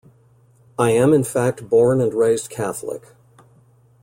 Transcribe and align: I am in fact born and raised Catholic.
I 0.79 0.89
am 0.93 1.13
in 1.13 1.23
fact 1.23 1.69
born 1.69 2.01
and 2.01 2.11
raised 2.11 2.49
Catholic. 2.49 3.09